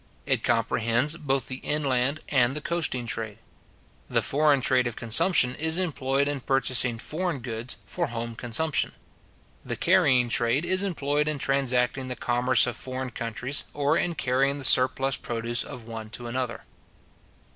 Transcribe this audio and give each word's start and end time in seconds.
It 0.25 0.43
comprehends 0.43 1.15
both 1.15 1.45
the 1.47 1.57
inland 1.57 2.21
and 2.29 2.55
the 2.55 2.59
coasting 2.59 3.05
trade. 3.05 3.37
The 4.09 4.23
foreign 4.23 4.61
trade 4.61 4.87
of 4.87 4.95
consumption 4.95 5.53
is 5.53 5.77
employed 5.77 6.27
in 6.27 6.39
purchasing 6.41 6.97
foreign 6.97 7.37
goods 7.37 7.77
for 7.85 8.07
home 8.07 8.33
consumption. 8.35 8.93
The 9.63 9.75
carrying 9.75 10.27
trade 10.29 10.65
is 10.65 10.81
employed 10.81 11.27
in 11.27 11.37
transacting 11.37 12.07
the 12.07 12.15
commerce 12.15 12.65
of 12.65 12.77
foreign 12.77 13.11
countries, 13.11 13.65
or 13.75 13.95
in 13.95 14.15
carrying 14.15 14.57
the 14.57 14.65
surplus 14.65 15.17
produce 15.17 15.61
of 15.63 15.83
one 15.83 16.09
to 16.17 16.25
another. 16.25 16.63